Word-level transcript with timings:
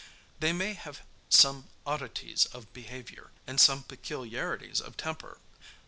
They 0.39 0.51
may 0.51 0.73
have 0.73 1.03
some 1.29 1.67
oddities 1.85 2.47
of 2.47 2.73
behavior, 2.73 3.29
and 3.45 3.61
some 3.61 3.83
peculiarities 3.83 4.81
of 4.81 4.97
temper. 4.97 5.37